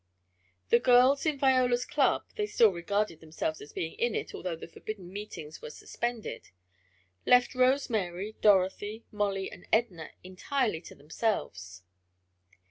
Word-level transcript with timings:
The 0.69 0.79
girls 0.79 1.27
in 1.27 1.37
Viola's 1.37 1.85
club 1.85 2.25
(they 2.35 2.47
still 2.47 2.71
regarded 2.71 3.19
themselves 3.19 3.61
as 3.61 3.71
being 3.71 3.93
in 3.99 4.15
it, 4.15 4.33
although 4.33 4.55
the 4.55 4.67
forbidden 4.67 5.13
meetings 5.13 5.61
were 5.61 5.69
suspended), 5.69 6.49
left 7.27 7.53
Rose 7.53 7.87
Mary, 7.87 8.35
Dorothy, 8.41 9.03
Molly 9.11 9.51
and 9.51 9.67
Edna 9.71 10.09
entirely 10.23 10.81
to 10.81 10.95
themselves. 10.95 11.83